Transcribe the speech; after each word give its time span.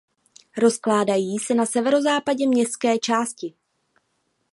Rozkládají 0.57 1.39
se 1.39 1.55
na 1.55 1.65
severozápadě 1.65 2.47
městské 2.47 2.99
části. 2.99 3.53